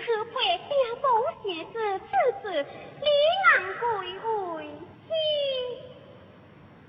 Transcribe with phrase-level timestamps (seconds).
[0.00, 0.70] 可配将
[1.02, 1.08] 宝
[1.42, 2.10] 写字此
[2.42, 2.44] 字
[3.00, 3.06] 你
[3.44, 3.84] 能归
[4.18, 4.24] 回
[5.06, 5.10] 去。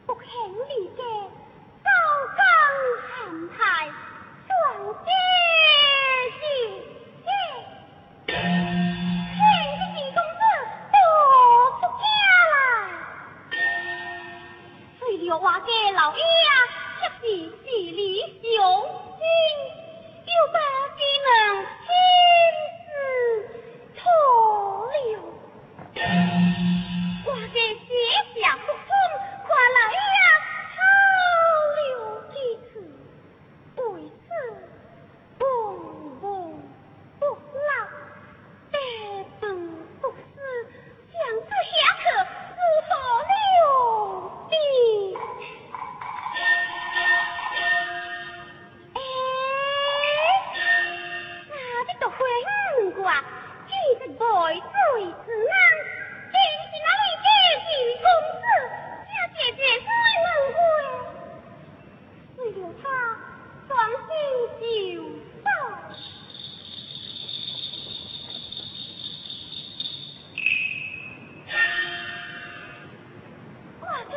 [0.06, 0.26] 不肯
[0.70, 1.04] 离家
[1.84, 1.90] 高
[2.38, 2.40] 更
[3.08, 3.12] 寒
[3.50, 3.60] 判
[4.48, 4.50] 双
[4.94, 5.10] 志
[6.40, 6.42] 气
[10.14, 10.56] 公子啦
[15.38, 16.22] 我给老爷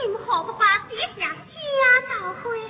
[0.07, 1.35] 你们好，不把跌下天
[2.11, 2.64] 道辉。